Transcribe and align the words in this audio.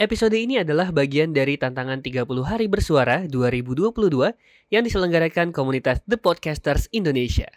Episode 0.00 0.32
ini 0.32 0.56
adalah 0.56 0.88
bagian 0.96 1.36
dari 1.36 1.60
tantangan 1.60 2.00
30 2.00 2.24
hari 2.40 2.72
bersuara 2.72 3.28
2022 3.28 3.92
yang 4.72 4.80
diselenggarakan 4.80 5.52
komunitas 5.52 6.00
The 6.08 6.16
Podcasters 6.16 6.88
Indonesia. 6.88 7.52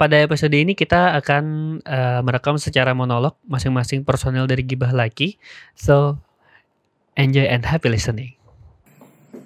Pada 0.00 0.24
episode 0.24 0.56
ini 0.56 0.72
kita 0.72 1.20
akan 1.20 1.44
uh, 1.84 2.24
merekam 2.24 2.56
secara 2.56 2.96
monolog 2.96 3.36
masing-masing 3.44 4.08
personel 4.08 4.48
dari 4.48 4.64
Gibah 4.64 4.96
Laki. 4.96 5.36
So, 5.76 6.16
enjoy 7.12 7.44
and 7.44 7.68
happy 7.68 7.92
listening. 7.92 8.40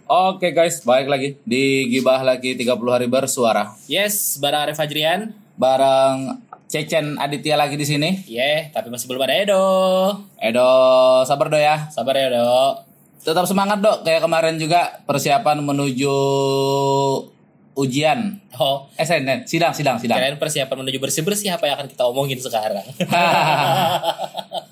Oke 0.07 0.55
guys, 0.55 0.87
balik 0.87 1.11
lagi 1.11 1.29
di 1.43 1.91
Gibah 1.91 2.23
lagi 2.23 2.55
30 2.55 2.79
hari 2.95 3.11
bersuara. 3.11 3.75
Yes, 3.91 4.39
bareng 4.39 4.71
Arif 4.71 4.79
Fajrian. 4.79 5.46
Bareng 5.57 6.37
Cecen 6.67 7.17
Aditya 7.17 7.55
lagi 7.55 7.75
di 7.75 7.83
sini. 7.83 8.27
Yeah, 8.27 8.69
tapi 8.71 8.91
masih 8.91 9.07
belum 9.07 9.23
ada 9.23 9.35
Edo. 9.35 9.65
Edo, 10.37 10.71
sabar 11.23 11.47
do 11.47 11.57
ya. 11.57 11.89
Sabar 11.89 12.13
ya, 12.13 12.29
Edo. 12.29 12.83
Tetap 13.23 13.43
semangat 13.45 13.81
dok, 13.81 14.03
kayak 14.03 14.21
kemarin 14.21 14.55
juga 14.55 15.03
persiapan 15.03 15.59
menuju 15.59 16.15
ujian. 17.75 18.39
Oh, 18.55 18.89
Eh, 18.95 19.05
sen- 19.05 19.45
sidang, 19.45 19.71
sidang, 19.71 19.97
sidang. 19.97 20.17
kalian 20.17 20.37
persiapan 20.37 20.77
menuju 20.81 20.99
bersih-bersih 20.99 21.51
apa 21.51 21.67
yang 21.67 21.77
akan 21.77 21.89
kita 21.89 22.03
omongin 22.05 22.39
sekarang? 22.39 22.87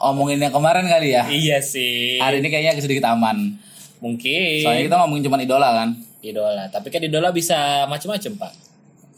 Omongin 0.04 0.38
yang 0.38 0.52
kemarin 0.52 0.84
kali 0.84 1.12
ya. 1.12 1.24
iya 1.28 1.58
sih. 1.60 2.20
Hari 2.20 2.40
ini 2.40 2.48
kayaknya 2.48 2.76
sedikit 2.76 3.04
aman. 3.06 3.56
Mungkin. 4.00 4.60
Soalnya 4.62 4.84
kita 4.84 4.96
ngomongin 5.00 5.24
cuma 5.24 5.40
idola 5.40 5.68
kan. 5.72 5.88
Idola. 6.20 6.68
Tapi 6.68 6.88
kan 6.88 7.00
idola 7.00 7.28
bisa 7.30 7.84
macam-macam, 7.86 8.32
Pak. 8.38 8.52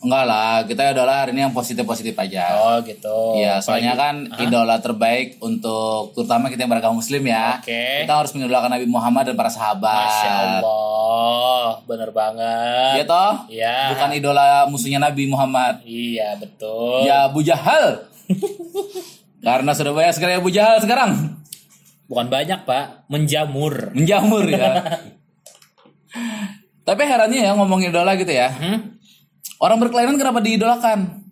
Enggak 0.07 0.23
lah, 0.23 0.63
kita 0.63 0.95
idola 0.95 1.19
hari 1.19 1.35
ini 1.35 1.43
yang 1.43 1.51
positif-positif 1.51 2.15
aja. 2.15 2.55
Oh, 2.63 2.79
gitu. 2.87 3.35
Iya, 3.35 3.59
soalnya 3.59 3.99
Apalagi- 3.99 4.31
kan 4.31 4.39
idola 4.47 4.79
terbaik 4.79 5.43
untuk 5.43 6.15
terutama 6.15 6.47
kita 6.47 6.63
yang 6.63 6.71
beragama 6.71 7.03
muslim 7.03 7.27
ya. 7.27 7.59
Oke. 7.59 8.07
Kita 8.07 8.15
harus 8.15 8.31
mengidolakan 8.31 8.71
Nabi 8.71 8.87
Muhammad 8.87 9.27
dan 9.27 9.35
para 9.35 9.51
sahabat. 9.51 10.07
Masya 10.07 10.63
Allah, 10.63 11.83
bener 11.91 12.11
banget. 12.15 12.93
Iya 12.95 13.05
toh? 13.05 13.33
Iya. 13.51 13.77
Bukan 13.99 14.11
idola 14.15 14.47
musuhnya 14.71 15.03
Nabi 15.03 15.27
Muhammad. 15.27 15.83
Iya, 15.83 16.39
betul. 16.39 17.03
Ya 17.03 17.27
Abu 17.27 17.43
Jahal. 17.43 18.07
Karena 19.43 19.71
sudah 19.75 19.91
banyak 19.91 20.15
sekali 20.15 20.39
Abu 20.39 20.55
Jahal 20.55 20.79
sekarang. 20.79 21.35
Bukan 22.07 22.31
banyak, 22.31 22.63
Pak. 22.63 23.11
Menjamur. 23.11 23.91
Menjamur 23.91 24.47
ya. 24.47 24.71
Tapi 26.87 27.03
herannya 27.03 27.43
ya 27.43 27.59
ngomongin 27.59 27.91
idola 27.91 28.15
gitu 28.15 28.31
ya. 28.31 28.47
Hmm? 28.55 28.96
Orang 29.57 29.81
berkelainan 29.81 30.21
kenapa 30.21 30.45
diidolakan? 30.45 31.25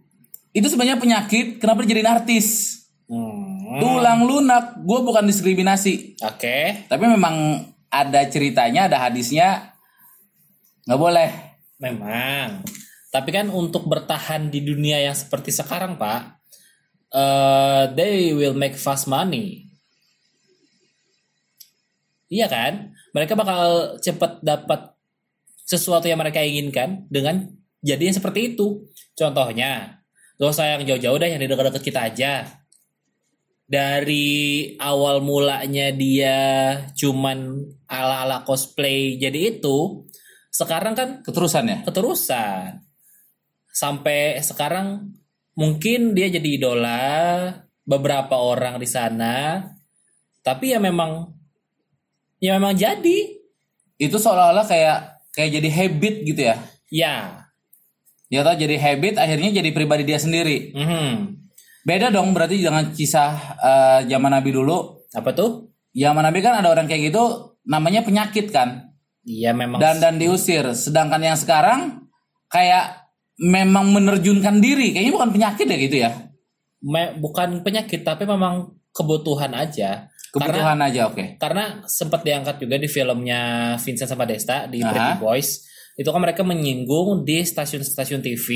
Itu 0.55 0.71
sebenarnya 0.71 0.97
penyakit, 1.03 1.59
kenapa 1.59 1.83
dijadiin 1.83 2.09
artis? 2.09 2.47
Hmm. 3.11 3.83
Tulang 3.83 4.25
lunak, 4.25 4.81
gue 4.81 4.99
bukan 5.03 5.27
diskriminasi. 5.27 6.17
Oke. 6.25 6.87
Tapi 6.87 7.05
memang 7.05 7.67
ada 7.91 8.21
ceritanya, 8.31 8.87
ada 8.87 9.03
hadisnya. 9.03 9.75
nggak 10.85 11.01
boleh. 11.01 11.31
Memang. 11.81 12.61
Tapi 13.09 13.31
kan 13.33 13.47
untuk 13.49 13.89
bertahan 13.89 14.53
di 14.53 14.61
dunia 14.61 15.01
yang 15.01 15.17
seperti 15.17 15.49
sekarang, 15.49 15.97
Pak, 15.97 16.21
eh 17.15 17.85
they 17.97 18.37
will 18.37 18.55
make 18.55 18.77
fast 18.77 19.09
money. 19.09 19.71
Iya 22.29 22.51
kan? 22.51 22.93
Mereka 23.15 23.39
bakal 23.39 23.97
cepat 24.03 24.43
dapat 24.43 24.93
sesuatu 25.65 26.05
yang 26.11 26.21
mereka 26.21 26.45
inginkan 26.45 27.09
dengan 27.09 27.49
jadi 27.85 28.09
yang 28.09 28.17
seperti 28.17 28.57
itu. 28.57 28.89
Contohnya, 29.13 30.01
gak 30.41 30.51
usah 30.51 30.75
yang 30.75 30.89
jauh-jauh 30.89 31.21
deh, 31.21 31.29
yang 31.29 31.41
di 31.45 31.47
dekat-dekat 31.47 31.83
kita 31.85 32.01
aja. 32.09 32.33
Dari 33.65 34.73
awal 34.81 35.21
mulanya 35.21 35.93
dia 35.93 36.41
cuman 36.97 37.61
ala-ala 37.89 38.45
cosplay 38.45 39.21
jadi 39.21 39.57
itu, 39.57 40.05
sekarang 40.55 40.95
kan 40.95 41.09
Keterusan 41.27 41.65
ya? 41.67 41.79
keterusan 41.83 42.79
sampai 43.75 44.39
sekarang 44.39 45.11
mungkin 45.59 46.15
dia 46.15 46.31
jadi 46.31 46.49
idola 46.63 47.51
beberapa 47.83 48.39
orang 48.39 48.79
di 48.79 48.87
sana 48.87 49.67
tapi 50.47 50.71
ya 50.71 50.79
memang 50.79 51.27
ya 52.39 52.55
memang 52.55 52.79
jadi 52.79 53.43
Itu 53.95 54.19
seolah-olah 54.19 54.67
kayak 54.67 54.99
kayak 55.35 55.51
jadi 55.59 55.69
habit 55.71 56.15
gitu 56.27 56.41
ya. 56.51 56.57
ya 56.91 57.44
Ya 58.27 58.41
tau 58.41 58.55
jadi 58.55 58.75
habit 58.75 59.15
akhirnya 59.15 59.53
jadi 59.53 59.71
pribadi 59.71 60.03
dia 60.03 60.17
sendiri. 60.17 60.73
mhm. 60.73 61.43
Beda 61.83 62.09
dong 62.09 62.33
berarti 62.33 62.59
dengan 62.59 62.89
kisah 62.91 63.31
eh, 63.57 64.01
zaman 64.07 64.33
Nabi 64.33 64.51
dulu. 64.51 65.05
apa 65.11 65.31
tuh 65.31 65.71
Zaman 65.91 66.21
Nabi 66.21 66.41
kan 66.41 66.59
ada 66.59 66.69
orang 66.69 66.85
kayak 66.85 67.09
gitu 67.09 67.23
namanya 67.65 68.01
penyakit 68.01 68.51
kan. 68.51 68.91
iya 69.23 69.53
memang 69.53 69.79
Dan 69.79 69.99
dan 69.99 70.17
diusir. 70.17 70.65
Sedangkan 70.73 71.21
yang 71.21 71.37
sekarang 71.37 72.09
kayak 72.49 73.07
memang 73.37 73.91
menerjunkan 73.91 74.59
diri. 74.59 74.91
Kayaknya 74.91 75.13
bukan 75.13 75.31
penyakit 75.31 75.67
ya 75.67 75.77
gitu 75.79 75.97
ya. 75.99 76.11
me- 76.81 77.15
bukan 77.15 77.61
penyakit 77.61 78.03
tapi 78.03 78.25
memang 78.25 78.69
kebutuhan 78.91 79.53
aja 79.53 80.07
Kebutuhan 80.29 80.77
aja 80.79 81.07
oke. 81.07 81.39
karena 81.39 81.81
sempat 81.85 82.21
diangkat 82.21 82.59
juga 82.59 82.77
di 82.77 82.85
filmnya 82.87 83.41
Vincent 83.77 84.05
sama 84.07 84.23
Desta 84.25 84.67
di 84.67 84.79
Aha. 84.79 84.91
Pretty 84.91 85.13
Boys 85.19 85.65
itu 85.95 86.09
kan 86.11 86.21
mereka 86.23 86.43
menyinggung 86.43 87.23
di 87.23 87.47
stasiun-stasiun 87.47 88.19
TV 88.19 88.47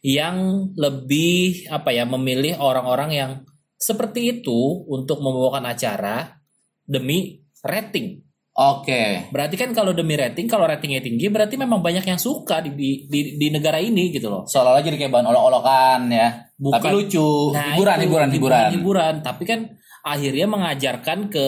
yang 0.00 0.68
lebih 0.76 1.68
apa 1.68 1.92
ya 1.92 2.08
memilih 2.08 2.56
orang-orang 2.56 3.10
yang 3.12 3.30
seperti 3.76 4.40
itu 4.40 4.84
untuk 4.88 5.20
membawakan 5.20 5.68
acara 5.68 6.40
demi 6.84 7.44
rating. 7.64 8.24
Oke. 8.60 9.30
Berarti 9.32 9.56
kan 9.56 9.72
kalau 9.72 9.96
demi 9.96 10.20
rating, 10.20 10.44
kalau 10.44 10.68
ratingnya 10.68 11.00
tinggi, 11.00 11.32
berarti 11.32 11.56
memang 11.56 11.80
banyak 11.80 12.04
yang 12.04 12.20
suka 12.20 12.60
di 12.60 12.76
di, 12.76 12.90
di, 13.08 13.20
di 13.40 13.46
negara 13.48 13.80
ini 13.80 14.12
gitu 14.12 14.28
loh. 14.28 14.42
Seolah-olah 14.44 14.84
jadi 14.84 15.00
kayak 15.00 15.12
bahan 15.16 15.28
olok-olokan 15.32 16.00
ya. 16.12 16.28
Bukan. 16.60 16.76
Tapi 16.76 16.88
lucu. 16.92 17.56
Nah, 17.56 17.72
hiburan, 17.72 17.96
itu, 17.96 18.04
hiburan, 18.04 18.28
hiburan, 18.36 18.68
hiburan. 18.76 19.14
Tapi 19.24 19.42
kan 19.48 19.60
akhirnya 20.04 20.46
mengajarkan 20.48 21.18
ke 21.32 21.46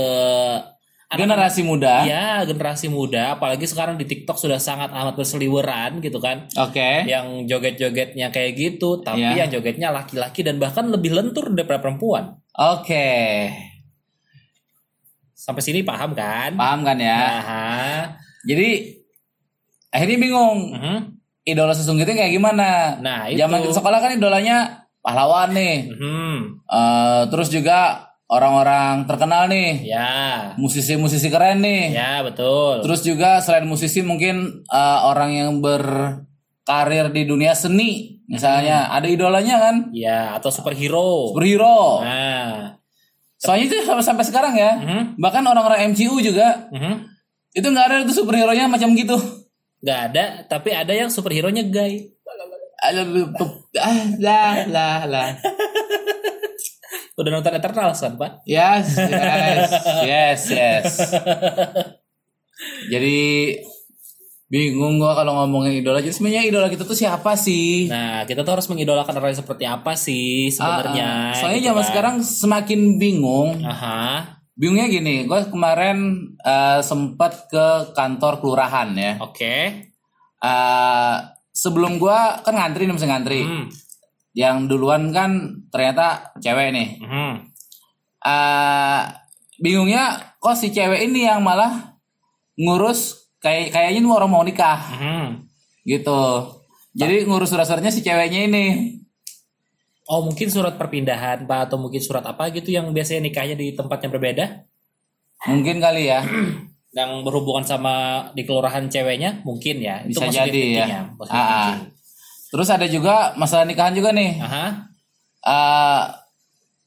Generasi 1.12 1.60
muda. 1.60 2.08
Iya, 2.08 2.48
generasi 2.48 2.86
muda, 2.88 3.36
apalagi 3.36 3.68
sekarang 3.68 4.00
di 4.00 4.08
TikTok 4.08 4.40
sudah 4.40 4.56
sangat 4.56 4.88
amat 4.90 5.12
berseliweran 5.12 6.00
gitu 6.00 6.16
kan. 6.18 6.48
Oke. 6.56 7.04
Yang 7.04 7.52
joget-jogetnya 7.52 8.32
kayak 8.32 8.52
gitu, 8.56 9.04
tapi 9.04 9.20
Iya. 9.20 9.44
yang 9.44 9.50
jogetnya 9.52 9.88
laki-laki 9.92 10.40
dan 10.40 10.56
bahkan 10.56 10.88
lebih 10.88 11.12
lentur 11.12 11.52
daripada 11.52 11.84
perempuan. 11.84 12.40
Oke. 12.56 13.48
Sampai 15.36 15.60
sini 15.60 15.82
paham 15.82 16.14
kan? 16.14 16.54
Paham 16.54 16.80
kan 16.86 16.96
ya? 16.96 17.18
Nah, 17.42 18.02
Jadi 18.42 18.90
akhirnya 19.92 20.18
bingung. 20.18 20.58
mhm. 20.74 20.98
Idola 21.42 21.74
sesungguhnya 21.74 22.14
kayak 22.14 22.32
gimana? 22.38 22.98
Nah, 23.02 23.26
itu. 23.26 23.42
Zaman 23.42 23.66
sekolah 23.66 23.98
kan 23.98 24.14
idolanya 24.14 24.86
pahlawan 25.02 25.50
nih. 25.50 25.90
Mhm. 25.90 26.62
Eh, 26.62 27.22
terus 27.34 27.50
juga 27.50 28.06
orang-orang 28.32 29.04
terkenal 29.04 29.44
nih. 29.46 29.84
Ya. 29.84 30.10
Musisi-musisi 30.56 31.28
keren 31.28 31.60
nih. 31.60 31.92
Ya, 31.92 32.24
betul. 32.24 32.80
Terus 32.80 33.04
juga 33.04 33.44
selain 33.44 33.68
musisi 33.68 34.00
mungkin 34.00 34.64
eh, 34.64 34.98
orang 35.04 35.36
yang 35.36 35.60
berkarir 35.60 37.12
di 37.12 37.28
dunia 37.28 37.52
seni. 37.52 38.16
Misalnya 38.24 38.88
Hmm. 38.88 38.96
ada 38.96 39.06
idolanya 39.12 39.56
kan? 39.60 39.76
Ya, 39.92 40.32
atau 40.32 40.48
superhero. 40.48 41.36
Superhero. 41.36 42.00
Nah. 42.00 42.80
Soalnya 43.36 43.68
itu 43.68 43.76
sampai 43.84 44.06
sampai 44.06 44.24
sekarang 44.24 44.54
ya. 44.56 44.72
Mhm. 44.78 45.20
Bahkan 45.20 45.42
orang-orang 45.44 45.92
MCU 45.92 46.16
juga 46.22 46.70
Mhm. 46.72 46.94
itu 47.52 47.66
nggak 47.66 47.86
ada 47.90 47.96
tuh 48.06 48.24
superhero-nya 48.24 48.70
macam 48.70 48.94
gitu. 48.96 49.18
Nggak 49.82 50.00
ada, 50.08 50.24
tapi 50.46 50.70
ada 50.70 50.94
yang 50.94 51.10
superhero-nya 51.10 51.66
gay. 51.66 52.06
Ah, 52.82 52.94
lah 54.18 54.54
lah 54.66 54.98
lah. 55.06 55.28
Udah 57.22 57.30
nonton 57.38 57.54
Eternals 57.54 58.02
kan, 58.02 58.18
Pak? 58.18 58.42
Yes, 58.42 58.98
yes, 58.98 59.70
yes, 60.10 60.40
yes. 60.50 60.86
Jadi 62.90 63.18
bingung 64.52 65.00
gua 65.00 65.16
kalau 65.16 65.32
ngomongin 65.38 65.80
idola. 65.80 66.02
Jadi 66.02 66.12
sebenarnya 66.12 66.42
idola 66.44 66.68
kita 66.68 66.84
tuh 66.84 66.98
siapa 66.98 67.38
sih? 67.38 67.88
Nah, 67.88 68.26
kita 68.28 68.42
tuh 68.44 68.52
harus 68.58 68.68
mengidolakan 68.68 69.16
orang 69.16 69.32
seperti 69.32 69.64
apa 69.64 69.96
sih 69.96 70.50
sebenarnya? 70.52 71.06
Ah, 71.06 71.30
ah. 71.32 71.34
Soalnya 71.38 71.60
gitu 71.62 71.68
zaman 71.72 71.82
kan. 71.82 71.88
sekarang 71.88 72.14
semakin 72.20 72.80
bingung. 73.00 73.50
Aha, 73.64 74.42
Bingungnya 74.52 74.92
gini, 74.92 75.24
gue 75.24 75.48
kemarin 75.48 76.28
eh, 76.44 76.80
sempat 76.84 77.48
ke 77.48 77.96
kantor 77.96 78.44
kelurahan 78.44 78.92
ya. 78.92 79.16
oke. 79.24 79.56
Eh, 80.42 81.16
sebelum 81.52 81.96
gua 81.96 82.42
kan 82.44 82.56
ngantri 82.56 82.84
nih 82.84 82.92
mesti 82.92 83.08
ngantri. 83.08 83.40
Hmm, 83.46 83.64
Yang 84.32 84.56
duluan 84.66 85.12
kan 85.12 85.30
ternyata 85.68 86.32
cewek 86.38 86.72
nih. 86.72 86.88
mhm. 86.98 87.32
eh 88.22 89.02
bingungnya 89.58 90.34
kok 90.38 90.54
si 90.54 90.70
cewek 90.70 91.04
ini 91.04 91.26
yang 91.26 91.42
malah 91.42 91.98
ngurus 92.54 93.28
kayak 93.38 93.70
kayaknya 93.70 94.06
orang 94.06 94.30
mau 94.30 94.42
nikah 94.42 94.78
Mhm. 94.94 95.26
gitu. 95.84 96.22
Jadi 96.92 97.24
ngurus 97.24 97.48
surat-suratnya 97.48 97.88
si 97.88 98.00
ceweknya 98.00 98.46
ini. 98.46 98.64
Oh 100.04 100.22
mungkin 100.22 100.46
surat 100.46 100.76
perpindahan 100.76 101.46
pak 101.46 101.70
atau 101.70 101.78
mungkin 101.78 101.98
surat 101.98 102.22
apa 102.22 102.50
gitu 102.50 102.68
yang 102.68 102.90
biasanya 102.90 103.22
nikahnya 103.22 103.54
di 103.54 103.72
tempat 103.72 104.02
yang 104.02 104.12
berbeda 104.12 104.66
Mungkin 105.42 105.78
kali 105.78 106.06
ya. 106.06 106.20
yang 106.92 107.24
berhubungan 107.24 107.64
sama 107.64 107.94
di 108.30 108.44
kelurahan 108.44 108.84
ceweknya 108.84 109.40
mungkin 109.42 109.80
ya 109.80 110.04
Bisa 110.04 110.26
positive 110.26 110.44
jadi 110.44 110.60
ya. 110.60 111.08
thinking 111.16 112.01
Terus 112.52 112.68
ada 112.68 112.84
juga 112.84 113.32
masalah 113.34 113.64
nikahan 113.64 113.96
juga 113.96 114.12
nih. 114.12 114.36
Aha. 114.38 114.64
Eh, 115.42 116.02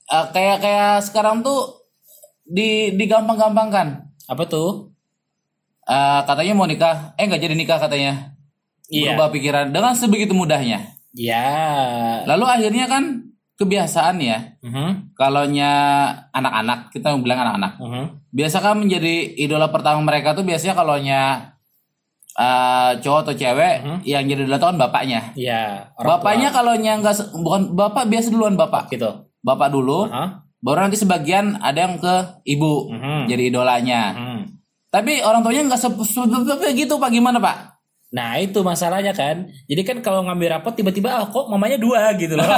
eh, 0.07 0.25
kayak 0.31 0.57
kayak 0.61 0.93
sekarang 1.03 1.41
tuh 1.41 1.81
di 2.45 2.93
digampang-gampangkan. 2.93 4.05
apa 4.25 4.43
tuh 4.45 4.89
Eh, 5.85 6.21
katanya 6.25 6.53
mau 6.53 6.65
nikah, 6.65 7.13
eh 7.13 7.25
nggak 7.25 7.41
jadi 7.41 7.53
nikah 7.53 7.77
katanya. 7.77 8.33
iya 8.89 9.13
Berubah 9.13 9.29
pikiran 9.29 9.69
dengan 9.69 9.93
sebegitu 9.93 10.33
mudahnya. 10.33 10.81
ya 11.13 12.25
Lalu 12.25 12.41
akhirnya 12.43 12.85
kan 12.85 13.21
kebiasaan 13.55 14.17
ya. 14.17 14.57
Mhm, 14.65 15.13
Kalaunya 15.13 15.71
anak-anak, 16.33 16.89
kita 16.89 17.13
bilang 17.15 17.37
anak-anak. 17.39 17.77
mhm. 17.77 18.03
Biasa 18.33 18.59
kan 18.59 18.81
menjadi 18.81 19.37
idola 19.37 19.69
pertama 19.69 20.01
mereka 20.01 20.33
tuh 20.33 20.41
biasanya 20.41 20.73
kalaunya 20.73 21.53
eh, 22.35 22.91
cowok 22.99 23.19
atau 23.23 23.33
cewek 23.33 23.75
Mhm. 23.79 23.97
yang 24.03 24.23
jadi 24.23 24.41
idola 24.43 24.57
tuh 24.57 24.67
kan 24.69 24.77
bapaknya. 24.77 25.31
Iya, 25.33 25.87
Bapaknya 25.95 26.51
nggak 26.51 27.15
se- 27.15 27.31
bukan 27.31 27.71
bapak 27.71 28.05
biasa 28.05 28.27
duluan 28.27 28.53
bapak. 28.53 28.91
gitu. 28.91 29.07
Bapak 29.39 29.69
dulu, 29.69 30.05
Aha. 30.05 30.43
baru 30.57 30.83
nanti 30.83 30.97
sebagian 30.97 31.59
ada 31.59 31.79
yang 31.81 31.95
ke 31.95 32.15
ibu 32.43 32.91
Mhm. 32.91 33.27
jadi 33.27 33.43
idolanya. 33.45 34.01
Mhm. 34.11 34.39
Tapi 34.89 35.19
orang 35.21 35.43
tuanya 35.43 35.63
nggak 35.65 35.77
se- 35.77 36.03
se- 36.03 36.27
se- 36.27 36.73
gitu 36.73 36.95
pak 36.95 37.09
gimana 37.09 37.39
pak? 37.39 37.75
Nah 38.11 38.35
itu 38.35 38.63
masalahnya 38.63 39.11
kan. 39.11 39.43
Jadi 39.65 39.81
kan 39.83 39.97
kalau 39.99 40.23
ngambil 40.23 40.55
rapot 40.55 40.71
tiba-tiba 40.71 41.11
ah 41.13 41.25
kok 41.25 41.45
mamanya 41.45 41.75
dua 41.75 42.15
gitu 42.15 42.33
loh. 42.33 42.47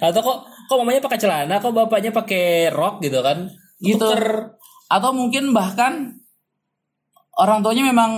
Atau 0.00 0.20
kok 0.20 0.38
kok 0.46 0.76
mamanya 0.76 1.00
pakai 1.00 1.18
celana, 1.18 1.58
kok 1.58 1.72
bapaknya 1.72 2.10
pakai 2.10 2.70
rok 2.70 2.98
gitu 3.00 3.18
kan? 3.20 3.50
Gitu. 3.78 3.98
Tuker. 3.98 4.54
Atau 4.88 5.10
mungkin 5.10 5.50
bahkan 5.50 6.21
orang 7.38 7.64
tuanya 7.64 7.84
memang 7.88 8.10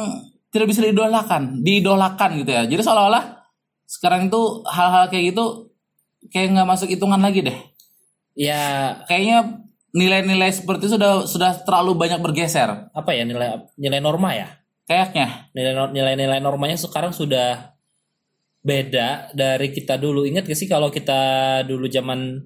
tidak 0.50 0.70
bisa 0.70 0.80
diidolakan, 0.86 1.62
diidolakan 1.66 2.30
gitu 2.42 2.50
ya. 2.54 2.62
Jadi 2.66 2.82
seolah-olah 2.82 3.24
sekarang 3.84 4.30
itu 4.30 4.62
hal-hal 4.66 5.10
kayak 5.10 5.34
gitu 5.34 5.74
kayak 6.30 6.54
nggak 6.54 6.68
masuk 6.68 6.88
hitungan 6.90 7.20
lagi 7.20 7.42
deh. 7.42 7.58
Ya 8.34 8.94
Kayaknya 9.06 9.66
nilai-nilai 9.94 10.50
seperti 10.50 10.90
itu 10.90 10.98
sudah 10.98 11.26
sudah 11.26 11.50
terlalu 11.62 11.94
banyak 11.94 12.18
bergeser. 12.18 12.90
apa 12.90 13.10
ya 13.14 13.22
nilai 13.22 13.66
nilai 13.78 14.00
norma 14.02 14.34
ya? 14.34 14.48
Kayaknya. 14.86 15.50
Nilai 15.54 15.72
nilai-nilai 15.90 16.40
normanya 16.42 16.78
sekarang 16.78 17.14
sudah 17.14 17.74
beda 18.64 19.30
dari 19.36 19.70
kita 19.70 20.00
dulu. 20.00 20.24
Ingat 20.24 20.48
gak 20.48 20.58
sih 20.58 20.68
kalau 20.70 20.88
kita 20.88 21.62
dulu 21.68 21.86
zaman 21.86 22.40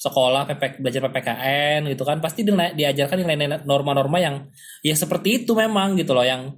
sekolah 0.00 0.48
PP, 0.48 0.80
belajar 0.80 1.00
PPKN 1.04 1.80
gitu 1.92 2.02
kan 2.08 2.18
pasti 2.24 2.40
di- 2.40 2.56
diajarkan 2.56 3.20
nilai-nilai 3.20 3.60
norma-norma 3.68 4.16
yang 4.16 4.48
ya 4.80 4.96
seperti 4.96 5.44
itu 5.44 5.52
memang 5.52 5.92
gitu 6.00 6.16
loh 6.16 6.24
yang 6.24 6.56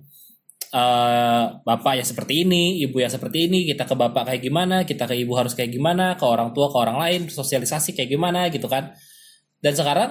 eh 0.72 1.44
bapak 1.68 2.00
ya 2.00 2.04
seperti 2.06 2.48
ini, 2.48 2.80
ibu 2.80 2.96
ya 2.96 3.08
seperti 3.12 3.44
ini, 3.50 3.68
kita 3.68 3.84
ke 3.84 3.92
bapak 3.92 4.24
kayak 4.32 4.40
gimana, 4.40 4.76
kita 4.88 5.04
ke 5.04 5.14
ibu 5.20 5.36
harus 5.36 5.52
kayak 5.52 5.68
gimana, 5.68 6.16
ke 6.16 6.24
orang 6.24 6.56
tua 6.56 6.72
ke 6.72 6.76
orang 6.80 6.96
lain 6.96 7.20
sosialisasi 7.28 7.92
kayak 7.92 8.08
gimana 8.08 8.48
gitu 8.48 8.72
kan. 8.72 8.96
Dan 9.60 9.72
sekarang 9.76 10.10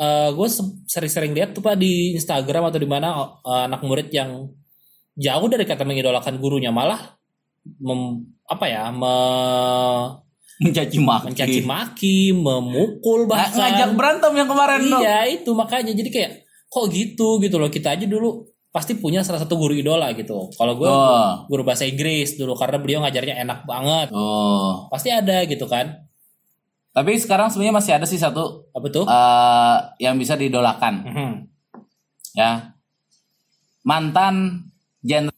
eh 0.00 0.28
gue 0.36 0.48
se- 0.48 0.76
sering-sering 0.88 1.32
lihat 1.36 1.52
tuh 1.56 1.60
pak 1.64 1.76
di 1.80 2.16
Instagram 2.16 2.68
atau 2.68 2.80
di 2.80 2.88
mana 2.88 3.08
eh, 3.44 3.62
anak 3.68 3.80
murid 3.84 4.08
yang 4.12 4.30
jauh 5.16 5.46
dari 5.52 5.64
kata 5.68 5.84
mengidolakan 5.88 6.36
gurunya 6.40 6.72
malah 6.72 7.00
mem, 7.80 8.24
apa 8.48 8.64
ya 8.68 8.82
me- 8.92 10.31
Mencaci 10.62 10.98
maki. 10.98 11.26
mencaci 11.28 11.60
maki, 11.62 12.16
memukul 12.30 13.26
bahkan. 13.26 13.58
ngajak 13.58 13.90
berantem 13.92 14.32
yang 14.32 14.46
kemarin 14.46 14.80
dong. 14.84 15.00
Iya 15.00 15.18
itu 15.28 15.50
makanya 15.52 15.90
jadi 15.90 16.08
kayak 16.08 16.30
kok 16.66 16.86
gitu 16.88 17.36
gitu 17.38 17.56
loh 17.56 17.66
kita 17.66 17.92
aja 17.92 18.06
dulu 18.06 18.46
pasti 18.68 18.94
punya 18.94 19.20
salah 19.20 19.36
satu 19.38 19.54
guru 19.54 19.74
idola 19.74 20.08
gitu. 20.12 20.48
Kalau 20.50 20.74
gue 20.74 20.86
Oh. 20.86 21.44
guru 21.44 21.62
bahasa 21.62 21.82
Inggris 21.82 22.34
dulu 22.34 22.54
karena 22.54 22.78
beliau 22.78 23.02
ngajarnya 23.02 23.36
enak 23.38 23.58
banget. 23.62 24.08
Oh. 24.10 24.88
Pasti 24.88 25.08
ada 25.08 25.44
gitu 25.44 25.66
kan. 25.66 26.08
Tapi 26.90 27.16
sekarang 27.16 27.48
sebenarnya 27.48 27.72
masih 27.74 27.92
ada 27.94 28.04
sih 28.04 28.16
satu 28.16 28.68
Apa 28.70 28.86
tuh? 28.86 29.04
eh, 29.04 29.76
yang 29.98 30.14
bisa 30.14 30.32
diidolakan 30.34 30.94
Mhm. 31.02 31.30
ya. 32.34 32.72
Mantan 33.82 34.66
jenderal 35.00 35.34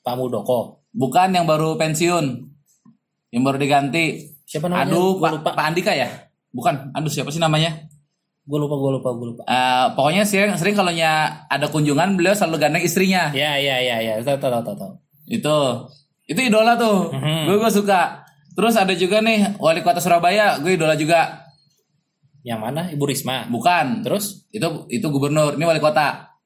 Pak 0.00 0.14
Muldoko. 0.16 0.82
bukan 0.90 1.32
yang 1.32 1.44
baru 1.44 1.74
pensiun. 1.74 2.51
Yang 3.32 3.42
baru 3.48 3.58
diganti. 3.58 4.04
Siapa 4.44 4.68
namanya? 4.68 4.92
Aduh, 4.92 5.16
gue 5.16 5.24
Pak, 5.24 5.32
lupa. 5.40 5.50
Pak 5.56 5.64
Andika 5.72 5.92
ya? 5.96 6.08
Bukan. 6.52 6.92
Aduh, 6.92 7.08
siapa 7.08 7.32
sih 7.32 7.40
namanya? 7.40 7.88
Gue 8.44 8.58
lupa, 8.60 8.76
gue 8.76 9.00
lupa, 9.00 9.08
gue 9.16 9.26
lupa. 9.32 9.42
Eh, 9.48 9.86
pokoknya 9.96 10.28
sering 10.28 10.52
sering 10.60 10.76
kalau 10.76 10.92
ada 10.92 11.66
kunjungan 11.72 12.20
beliau 12.20 12.36
selalu 12.36 12.60
gandeng 12.60 12.84
istrinya. 12.84 13.32
Ya, 13.32 13.56
ya, 13.56 13.80
ya, 13.80 13.96
ya. 14.04 14.12
Tahu, 14.20 14.36
tahu, 14.36 14.60
tahu, 14.60 14.76
tahu. 14.76 14.92
Itu. 15.24 15.58
Itu 16.28 16.40
idola 16.44 16.76
tuh. 16.76 17.08
Mhm. 17.16 17.48
Gue 17.48 17.56
gue 17.56 17.72
suka. 17.72 18.28
Terus 18.52 18.76
ada 18.76 18.92
juga 18.92 19.24
nih 19.24 19.56
wali 19.56 19.80
kota 19.80 19.96
Surabaya, 20.04 20.60
gue 20.60 20.76
idola 20.76 20.92
juga. 20.92 21.48
Yang 22.44 22.60
mana? 22.60 22.82
Ibu 22.92 23.04
Risma. 23.08 23.48
Bukan. 23.48 24.04
Terus 24.04 24.44
Itu 24.52 24.84
itu 24.92 25.06
gubernur, 25.08 25.56
ini 25.56 25.64
wali 25.64 25.80
kota. 25.80 26.36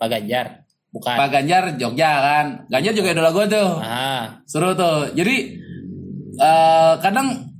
Pak 0.00 0.08
Ganjar. 0.08 0.64
Bukan. 0.88 1.18
Pak 1.18 1.28
Ganjar 1.28 1.76
Jogja 1.76 2.10
kan. 2.22 2.46
Ganjar 2.72 2.94
juga 2.96 3.12
idola 3.12 3.34
gue 3.34 3.44
tuh. 3.52 3.68
Ah, 3.82 4.40
Seru 4.48 4.72
tuh. 4.72 5.12
Jadi 5.12 5.60
eh 6.38 6.94
kadang 7.02 7.54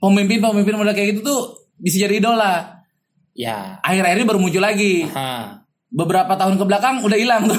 pemimpin-pemimpin 0.00 0.76
model 0.76 0.94
kayak 0.94 1.16
gitu 1.16 1.20
tuh 1.24 1.40
bisa 1.76 2.00
jadi 2.00 2.20
idola. 2.20 2.84
ya. 3.36 3.76
Akhir-akhir 3.84 4.16
ini 4.16 4.26
baru 4.28 4.40
muncul 4.40 4.64
lagi. 4.64 5.04
Ah, 5.12 5.60
Beberapa 5.86 6.34
tahun 6.34 6.58
ke 6.60 6.64
belakang 6.66 7.00
udah 7.06 7.14
hilang 7.14 7.46
tuh. 7.46 7.56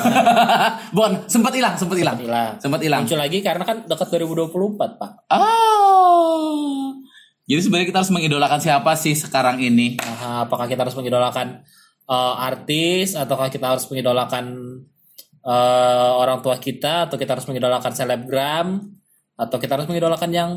Bukan, 0.95 1.25
sempat 1.31 1.56
hilang, 1.56 1.80
sempat 1.80 1.98
hilang. 1.98 2.18
Sempat 2.59 2.81
hilang. 2.83 3.01
Muncul 3.07 3.18
lagi 3.18 3.39
karena 3.39 3.63
kan 3.63 3.88
dekat 3.88 4.07
2024, 4.13 5.00
Pak. 5.00 5.12
Oh. 5.31 6.92
Jadi 7.48 7.62
sebenarnya 7.63 7.88
kita 7.88 8.00
harus 8.03 8.12
mengidolakan 8.12 8.60
siapa 8.60 8.92
sih 9.00 9.15
sekarang 9.15 9.63
ini? 9.63 9.95
Aha, 10.03 10.44
apakah 10.44 10.68
kita 10.68 10.83
harus 10.83 11.00
mengidolakan 11.00 11.63
eh, 12.03 12.36
artis 12.44 13.15
ataukah 13.15 13.48
kita 13.48 13.71
harus 13.71 13.88
mengidolakan 13.88 14.45
eh, 15.48 16.12
orang 16.19 16.44
tua 16.44 16.60
kita 16.60 17.07
atau 17.07 17.15
kita 17.15 17.39
harus 17.39 17.48
mengidolakan 17.48 17.95
selebgram 17.95 18.97
atau 19.38 19.57
kita 19.57 19.78
harus 19.78 19.88
mengidolakan 19.88 20.31
yang 20.34 20.50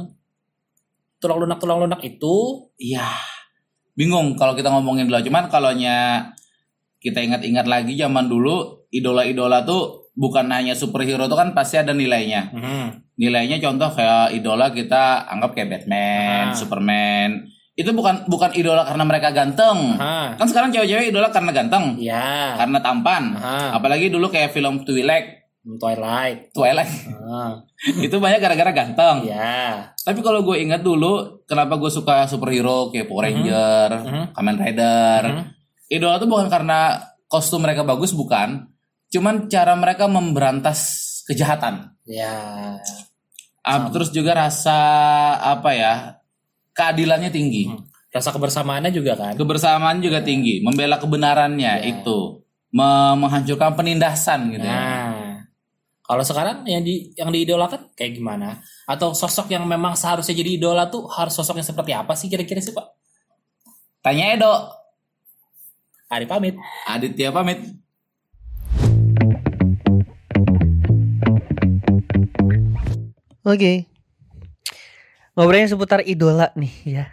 tulang 1.21 1.39
lunak 1.39 1.61
tulang 1.61 1.85
lunak 1.85 2.01
itu 2.01 2.67
Iya. 2.75 3.07
Bingung 3.93 4.33
kalau 4.35 4.57
kita 4.57 4.73
ngomongin 4.73 5.07
idola. 5.07 5.21
Cuman 5.21 5.45
kalau 5.53 5.77
kita 6.97 7.21
ingat-ingat 7.21 7.69
lagi 7.69 7.93
zaman 7.95 8.27
dulu 8.27 8.89
idola-idola 8.89 9.65
tuh 9.65 10.09
bukan 10.17 10.49
hanya 10.49 10.73
superhero 10.73 11.29
tuh 11.29 11.37
kan 11.37 11.53
pasti 11.53 11.77
ada 11.77 11.93
nilainya. 11.93 12.49
Nilainya 13.21 13.61
contoh 13.61 13.93
kayak 13.93 14.33
idola 14.33 14.73
kita 14.73 15.29
anggap 15.29 15.53
kayak 15.53 15.69
Batman, 15.69 16.53
Ah. 16.53 16.57
Superman. 16.57 17.31
Itu 17.77 17.93
bukan 17.93 18.29
bukan 18.29 18.53
idola 18.53 18.85
karena 18.85 19.05
mereka 19.05 19.33
ganteng. 19.33 19.97
Aha. 19.97 20.37
Kan 20.37 20.49
sekarang 20.49 20.69
cewek-cewek 20.73 21.13
idola 21.13 21.29
karena 21.29 21.53
ganteng, 21.53 21.97
ya 22.01 22.57
karena 22.57 22.81
tampan. 22.81 23.37
Aha. 23.37 23.77
Apalagi 23.77 24.09
dulu 24.13 24.29
kayak 24.29 24.53
film 24.53 24.85
Twilight, 24.85 25.40
Twilight 25.61 26.51
Twilight 26.51 26.89
Ah, 27.21 27.61
itu 28.07 28.17
banyak 28.17 28.39
gara-gara 28.39 28.73
ganteng. 28.73 29.25
ya 29.25 29.93
Tapi 30.01 30.21
kalau 30.21 30.41
gue 30.41 30.57
ingat 30.59 30.81
dulu, 30.81 31.45
kenapa 31.45 31.77
gue 31.77 31.89
suka 31.89 32.25
superhero 32.25 32.89
kayak 32.89 33.07
Power 33.07 33.29
Ranger, 33.29 33.89
Mhm. 34.01 34.23
Kamen 34.33 34.57
Rider. 34.57 35.21
Mhm. 35.27 35.43
Idola 35.91 36.17
tuh 36.17 36.27
bukan 36.27 36.49
karena 36.49 36.97
kostum 37.27 37.61
mereka 37.61 37.83
bagus, 37.83 38.11
bukan. 38.11 38.73
Cuman 39.09 39.47
cara 39.47 39.75
mereka 39.75 40.07
memberantas 40.07 40.81
kejahatan. 41.25 41.93
ya 42.03 42.75
Ah, 43.61 43.87
terus 43.89 44.09
juga 44.09 44.33
rasa 44.35 44.79
apa 45.37 45.71
ya, 45.73 45.95
keadilannya 46.73 47.29
tinggi. 47.29 47.65
Hmm. 47.67 47.85
rasa 48.11 48.35
kebersamaannya 48.35 48.91
juga 48.91 49.15
kan 49.15 49.39
Kebersamaan 49.39 50.03
juga 50.03 50.19
tinggi, 50.19 50.59
membela 50.61 50.99
kebenarannya 50.99 51.73
Ya. 51.79 51.87
itu. 51.87 52.43
Me- 52.71 53.15
menghancurkan 53.15 53.75
penindasan 53.75 54.51
gitu 54.51 54.67
ya. 54.67 55.15
Kalau 56.11 56.27
sekarang 56.27 56.67
yang 56.67 56.83
di 56.83 57.15
yang 57.15 57.31
diidolakan 57.31 57.95
kayak 57.95 58.19
gimana? 58.19 58.59
Atau 58.83 59.15
sosok 59.15 59.47
yang 59.55 59.63
memang 59.63 59.95
seharusnya 59.95 60.35
jadi 60.35 60.59
idola 60.59 60.91
tuh 60.91 61.07
harus 61.07 61.31
sosok 61.39 61.63
yang 61.63 61.69
seperti 61.71 61.95
apa 61.95 62.19
sih 62.19 62.27
kira-kira 62.27 62.59
sih 62.59 62.75
Pak? 62.75 62.83
Tanya 64.03 64.35
Edo, 64.35 64.51
Ari 66.11 66.27
pamit. 66.27 66.59
Aditya 66.91 67.31
pamit. 67.31 67.63
Oke. 73.47 73.87
Ngobrolnya 75.39 75.71
seputar 75.71 76.03
idola 76.03 76.51
nih 76.59 76.75
ya. 76.91 77.05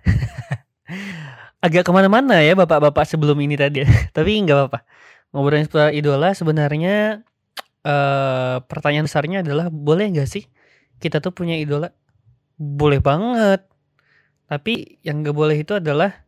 Agak 1.65 1.85
ke 1.85 1.91
mana-mana 1.93 2.41
ya 2.41 2.57
bapak-bapak 2.57 3.05
sebelum 3.05 3.37
ini 3.45 3.61
tadi. 3.61 3.85
Tapi 4.17 4.41
nggak 4.41 4.57
apa-apa. 4.57 4.79
Ngobrolin 5.29 5.69
seputar 5.69 5.93
idola 5.93 6.33
sebenarnya 6.33 7.21
eh 7.88 8.58
pertanyaan 8.67 9.08
besarnya 9.08 9.38
adalah 9.48 9.72
boleh 9.72 10.12
nggak 10.12 10.27
sih 10.27 10.44
kita 10.98 11.22
tuh 11.22 11.34
punya 11.34 11.56
idola? 11.58 11.94
Boleh 12.58 13.00
banget. 13.00 13.63
Tapi 14.48 15.00
yang 15.06 15.22
gak 15.22 15.36
boleh 15.36 15.58
itu 15.60 15.77
adalah 15.77 16.27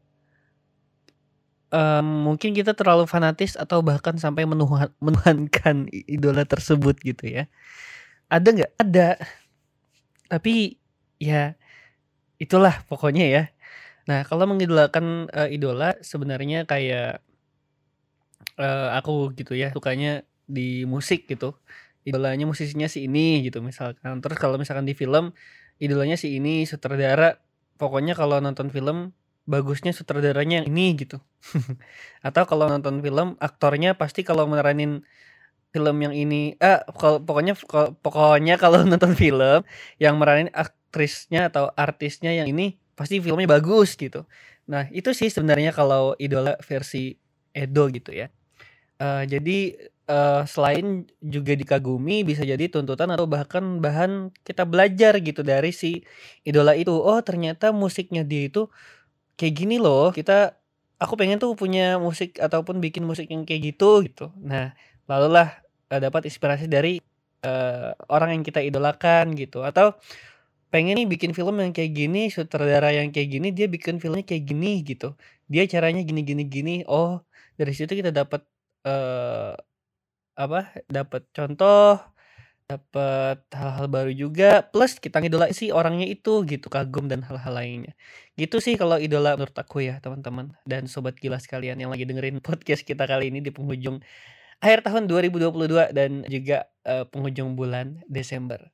um, 1.74 2.30
mungkin 2.30 2.52
kita 2.54 2.76
terlalu 2.78 3.10
fanatis 3.10 3.56
atau 3.58 3.82
bahkan 3.82 4.18
sampai 4.20 4.46
menuhan, 4.46 4.92
menuhankan 5.06 5.90
idola 5.90 6.46
tersebut 6.46 7.00
gitu 7.02 7.26
ya. 7.26 7.44
Ada 8.30 8.48
nggak? 8.54 8.72
Ada. 8.78 9.10
Tapi 10.30 10.78
ya 11.18 11.58
itulah 12.38 12.86
pokoknya 12.86 13.26
ya. 13.26 13.44
Nah 14.06 14.22
kalau 14.26 14.46
mengidolakan 14.46 15.30
uh, 15.34 15.50
idola 15.50 15.98
sebenarnya 16.06 16.70
kayak 16.70 17.26
uh, 18.62 18.94
aku 18.94 19.34
gitu 19.34 19.58
ya 19.58 19.74
sukanya 19.74 20.29
di 20.50 20.84
musik 20.90 21.30
gitu. 21.30 21.54
Idolanya 22.02 22.50
musisinya 22.50 22.90
si 22.90 23.06
ini 23.06 23.46
gitu 23.46 23.62
misalkan. 23.62 24.18
Terus 24.20 24.38
kalau 24.42 24.58
misalkan 24.58 24.90
di 24.90 24.98
film 24.98 25.32
idolanya 25.78 26.18
si 26.18 26.36
ini 26.42 26.66
sutradara. 26.66 27.38
Pokoknya 27.80 28.18
kalau 28.18 28.42
nonton 28.44 28.68
film 28.74 29.16
bagusnya 29.48 29.94
sutradaranya 29.94 30.66
yang 30.66 30.68
ini 30.74 30.98
gitu. 30.98 31.22
Atau 32.28 32.44
kalau 32.50 32.66
nonton 32.68 33.00
film 33.06 33.38
aktornya 33.40 33.94
pasti 33.96 34.26
kalau 34.26 34.50
meranin 34.50 35.06
film 35.70 36.02
yang 36.02 36.14
ini 36.18 36.58
eh 36.58 36.82
kalau 36.98 37.22
pokoknya 37.22 37.54
pokoknya 38.02 38.58
kalau 38.58 38.82
nonton 38.90 39.14
film 39.14 39.62
yang 40.02 40.18
meranin 40.18 40.50
aktrisnya 40.50 41.54
atau 41.54 41.70
artisnya 41.78 42.34
yang 42.34 42.50
ini 42.50 42.82
pasti 42.98 43.22
filmnya 43.22 43.46
bagus 43.48 43.94
gitu. 43.94 44.26
Nah, 44.70 44.86
itu 44.94 45.14
sih 45.18 45.30
sebenarnya 45.34 45.74
kalau 45.74 46.14
idola 46.22 46.58
versi 46.62 47.18
Edo 47.54 47.90
gitu 47.90 48.14
ya. 48.14 48.30
Uh, 49.00 49.24
jadi 49.26 49.90
uh, 50.10 50.42
selain 50.50 51.06
juga 51.22 51.54
dikagumi 51.54 52.26
bisa 52.26 52.42
jadi 52.42 52.66
tuntutan 52.68 53.14
atau 53.14 53.30
bahkan 53.30 53.78
bahan 53.80 54.34
kita 54.42 54.66
belajar 54.66 55.22
gitu 55.22 55.46
dari 55.46 55.70
si 55.72 56.02
idola 56.44 56.74
itu. 56.74 56.92
Oh, 56.92 57.22
ternyata 57.22 57.70
musiknya 57.70 58.26
dia 58.26 58.50
itu 58.50 58.68
kayak 59.38 59.54
gini 59.56 59.78
loh. 59.78 60.10
Kita 60.12 60.58
aku 61.00 61.14
pengen 61.16 61.38
tuh 61.38 61.54
punya 61.54 62.02
musik 62.02 62.42
ataupun 62.42 62.82
bikin 62.82 63.06
musik 63.06 63.30
yang 63.30 63.46
kayak 63.46 63.78
gitu 63.78 64.04
gitu. 64.10 64.34
Nah 64.42 64.74
lalulah 65.06 65.62
uh, 65.94 66.00
dapat 66.02 66.28
inspirasi 66.28 66.66
dari 66.68 67.00
uh, 67.46 67.94
orang 68.10 68.36
yang 68.36 68.44
kita 68.44 68.60
idolakan 68.66 69.38
gitu. 69.38 69.62
Atau 69.64 69.96
pengen 70.74 71.02
nih 71.02 71.08
bikin 71.10 71.34
film 71.34 71.58
yang 71.62 71.74
kayak 71.74 71.98
gini 71.98 72.30
sutradara 72.30 72.94
yang 72.94 73.10
kayak 73.10 73.30
gini 73.34 73.50
dia 73.50 73.66
bikin 73.70 74.02
filmnya 74.02 74.26
kayak 74.26 74.44
gini 74.50 74.82
gitu. 74.86 75.14
Dia 75.50 75.66
caranya 75.70 76.02
gini 76.02 76.22
gini 76.26 76.44
gini. 76.50 76.76
Oh 76.90 77.22
dari 77.58 77.74
situ 77.78 77.94
kita 77.94 78.12
dapat 78.14 78.42
apa 80.40 80.72
dapat 80.88 81.28
contoh 81.36 82.00
dapat 82.70 83.42
hal-hal 83.52 83.90
baru 83.90 84.14
juga 84.14 84.62
plus 84.62 85.02
kita 85.02 85.20
ngidola 85.20 85.50
sih 85.52 85.74
orangnya 85.74 86.06
itu 86.06 86.46
gitu 86.46 86.70
kagum 86.70 87.10
dan 87.10 87.26
hal-hal 87.26 87.50
lainnya. 87.50 87.98
Gitu 88.38 88.62
sih 88.62 88.78
kalau 88.78 89.02
idola 89.02 89.34
menurut 89.34 89.58
aku 89.58 89.90
ya 89.90 89.98
teman-teman. 89.98 90.54
Dan 90.70 90.86
sobat 90.86 91.18
gila 91.18 91.42
sekalian 91.42 91.82
yang 91.82 91.90
lagi 91.90 92.06
dengerin 92.06 92.40
podcast 92.46 92.86
kita 92.86 93.10
kali 93.10 93.34
ini 93.34 93.42
di 93.42 93.50
penghujung 93.50 94.00
akhir 94.62 94.86
tahun 94.86 95.10
2022 95.10 95.98
dan 95.98 96.24
juga 96.30 96.70
uh, 96.86 97.10
penghujung 97.10 97.58
bulan 97.58 98.06
Desember. 98.06 98.70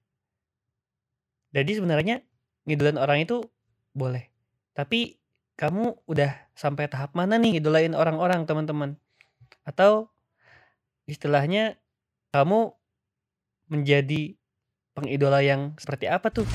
Jadi 1.56 1.80
sebenarnya 1.80 2.20
ngidolain 2.68 3.00
orang 3.00 3.24
itu 3.24 3.48
boleh 3.96 4.36
tapi 4.76 5.18
kamu 5.56 6.04
udah 6.04 6.52
sampai 6.52 6.92
tahap 6.92 7.16
mana 7.16 7.40
nih 7.40 7.58
ngidolain 7.58 7.96
orang-orang 7.96 8.44
teman-teman? 8.44 9.00
Atau 9.64 10.12
istilahnya 11.06 11.78
kamu 12.34 12.74
menjadi 13.70 14.38
pengidola 14.94 15.42
yang 15.42 15.74
seperti 15.78 16.10
apa 16.10 16.30
tuh? 16.30 16.46